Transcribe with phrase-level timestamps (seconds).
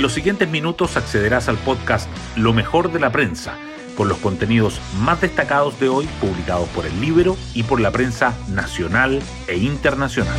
[0.00, 3.58] En los siguientes minutos accederás al podcast Lo mejor de la prensa,
[3.98, 8.34] con los contenidos más destacados de hoy publicados por el libro y por la prensa
[8.48, 10.38] nacional e internacional.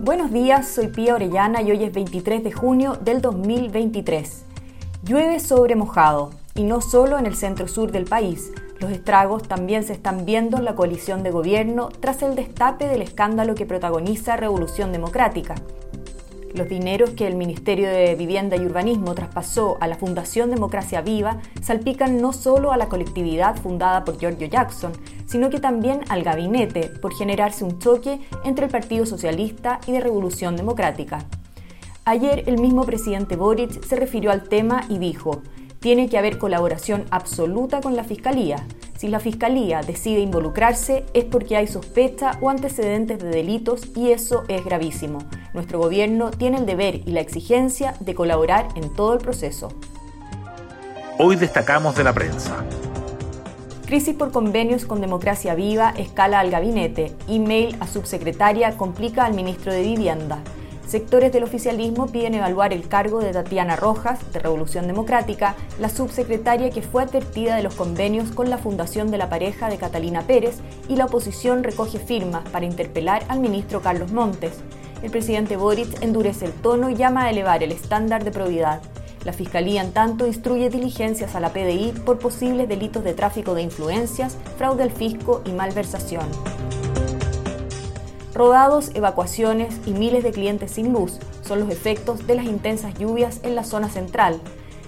[0.00, 4.44] Buenos días, soy Pía Orellana y hoy es 23 de junio del 2023.
[5.04, 8.50] Llueve sobre mojado, y no solo en el centro sur del país.
[8.80, 13.02] Los estragos también se están viendo en la coalición de gobierno tras el destape del
[13.02, 15.54] escándalo que protagoniza Revolución Democrática.
[16.54, 21.38] Los dineros que el Ministerio de Vivienda y Urbanismo traspasó a la Fundación Democracia Viva
[21.60, 24.92] salpican no solo a la colectividad fundada por Giorgio Jackson,
[25.26, 30.00] sino que también al gabinete por generarse un choque entre el Partido Socialista y de
[30.00, 31.24] Revolución Democrática.
[32.04, 35.42] Ayer el mismo presidente Boric se refirió al tema y dijo,
[35.80, 38.64] tiene que haber colaboración absoluta con la Fiscalía.
[38.96, 44.44] Si la Fiscalía decide involucrarse es porque hay sospecha o antecedentes de delitos y eso
[44.46, 45.18] es gravísimo.
[45.54, 49.68] Nuestro gobierno tiene el deber y la exigencia de colaborar en todo el proceso.
[51.16, 52.64] Hoy destacamos de la prensa.
[53.86, 57.14] Crisis por convenios con Democracia Viva escala al gabinete.
[57.28, 60.40] Email a subsecretaria complica al ministro de Vivienda.
[60.88, 66.70] Sectores del oficialismo piden evaluar el cargo de Tatiana Rojas, de Revolución Democrática, la subsecretaria
[66.70, 70.56] que fue advertida de los convenios con la fundación de la pareja de Catalina Pérez,
[70.88, 74.52] y la oposición recoge firmas para interpelar al ministro Carlos Montes.
[75.04, 78.80] El presidente Boric endurece el tono y llama a elevar el estándar de probidad.
[79.26, 83.60] La Fiscalía, en tanto, instruye diligencias a la PDI por posibles delitos de tráfico de
[83.60, 86.24] influencias, fraude al fisco y malversación.
[88.32, 93.40] Rodados, evacuaciones y miles de clientes sin luz son los efectos de las intensas lluvias
[93.42, 94.40] en la zona central.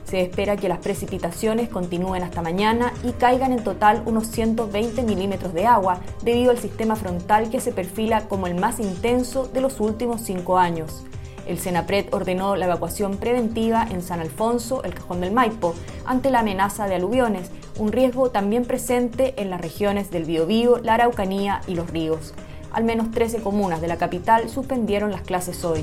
[0.08, 5.52] Se espera que las precipitaciones continúen hasta mañana y caigan en total unos 120 milímetros
[5.52, 9.80] de agua debido al sistema frontal que se perfila como el más intenso de los
[9.80, 11.04] últimos cinco años.
[11.46, 16.40] El Senapred ordenó la evacuación preventiva en San Alfonso, el Cajón del Maipo, ante la
[16.40, 21.74] amenaza de aluviones, un riesgo también presente en las regiones del Biobío, la Araucanía y
[21.74, 22.32] los ríos
[22.76, 25.82] al menos 13 comunas de la capital suspendieron las clases hoy.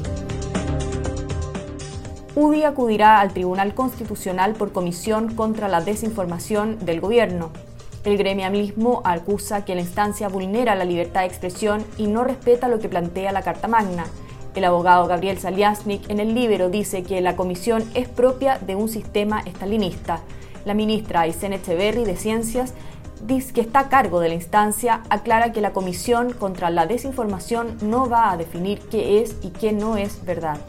[2.35, 7.51] UDI acudirá al Tribunal Constitucional por comisión contra la desinformación del gobierno.
[8.03, 12.79] El gremialismo acusa que la instancia vulnera la libertad de expresión y no respeta lo
[12.79, 14.05] que plantea la Carta Magna.
[14.55, 18.89] El abogado Gabriel Saliasnik en el Libero dice que la comisión es propia de un
[18.89, 20.19] sistema estalinista.
[20.65, 22.73] La ministra Aysén Echeverry de Ciencias
[23.53, 28.09] que está a cargo de la instancia, aclara que la Comisión contra la Desinformación no
[28.09, 30.59] va a definir qué es y qué no es verdad.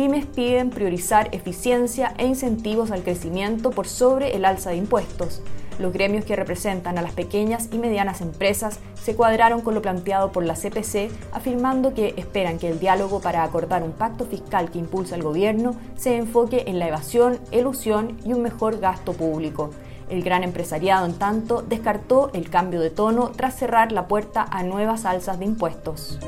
[0.00, 5.42] Pymes piden priorizar eficiencia e incentivos al crecimiento por sobre el alza de impuestos.
[5.78, 10.32] Los gremios que representan a las pequeñas y medianas empresas se cuadraron con lo planteado
[10.32, 14.78] por la CPC, afirmando que esperan que el diálogo para acordar un pacto fiscal que
[14.78, 19.68] impulsa el gobierno se enfoque en la evasión, elusión y un mejor gasto público.
[20.08, 24.62] El gran empresariado, en tanto, descartó el cambio de tono tras cerrar la puerta a
[24.62, 26.18] nuevas alzas de impuestos.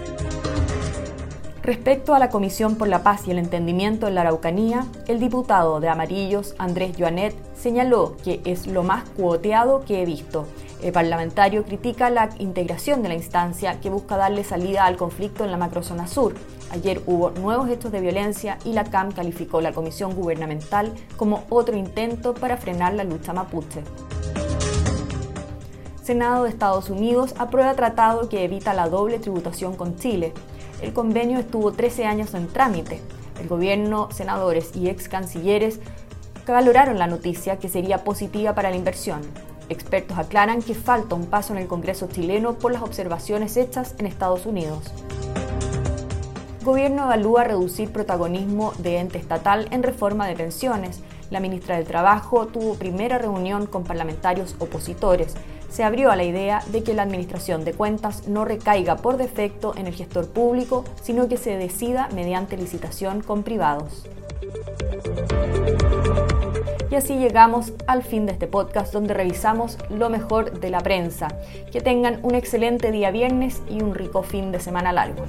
[1.63, 5.79] Respecto a la Comisión por la Paz y el Entendimiento en la Araucanía, el diputado
[5.79, 10.49] de Amarillos, Andrés Joanet, señaló que es lo más cuoteado que he visto.
[10.83, 15.53] El parlamentario critica la integración de la instancia que busca darle salida al conflicto en
[15.53, 16.35] la macrozona sur.
[16.73, 21.77] Ayer hubo nuevos hechos de violencia y la CAM calificó la comisión gubernamental como otro
[21.77, 23.85] intento para frenar la lucha mapuche.
[26.03, 30.33] Senado de Estados Unidos aprueba tratado que evita la doble tributación con Chile.
[30.81, 33.01] El convenio estuvo 13 años en trámite.
[33.41, 35.81] El gobierno, senadores y ex cancilleres
[36.53, 39.21] valoraron la noticia que sería positiva para la inversión.
[39.69, 44.07] Expertos aclaran que falta un paso en el Congreso chileno por las observaciones hechas en
[44.07, 44.93] Estados Unidos.
[46.65, 51.01] Gobierno evalúa reducir protagonismo de ente estatal en reforma de pensiones.
[51.31, 55.35] La ministra del Trabajo tuvo primera reunión con parlamentarios opositores.
[55.73, 59.73] Se abrió a la idea de que la administración de cuentas no recaiga por defecto
[59.75, 64.05] en el gestor público, sino que se decida mediante licitación con privados.
[66.91, 71.29] Y así llegamos al fin de este podcast donde revisamos lo mejor de la prensa.
[71.73, 75.25] Que tengan un excelente día viernes y un rico fin de semana largo.